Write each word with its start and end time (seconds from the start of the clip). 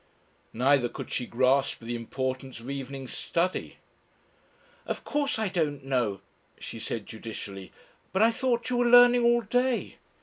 Neither 0.55 0.89
could 0.89 1.11
she 1.11 1.27
grasp 1.27 1.79
the 1.81 1.95
importance 1.95 2.59
of 2.59 2.71
evening 2.71 3.07
study. 3.07 3.77
"Of 4.87 5.03
course 5.03 5.37
I 5.37 5.47
don't 5.47 5.83
know," 5.85 6.21
she 6.59 6.79
said 6.79 7.05
judicially; 7.05 7.71
"but 8.11 8.23
I 8.23 8.31
thought 8.31 8.71
you 8.71 8.77
were 8.77 8.87
learning 8.87 9.23
all 9.23 9.41
day." 9.41 9.97